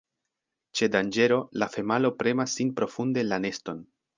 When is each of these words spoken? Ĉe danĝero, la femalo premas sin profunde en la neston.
Ĉe 0.79 0.89
danĝero, 0.95 1.37
la 1.63 1.69
femalo 1.75 2.13
premas 2.23 2.59
sin 2.61 2.75
profunde 2.81 3.25
en 3.27 3.31
la 3.35 3.41
neston. 3.49 3.89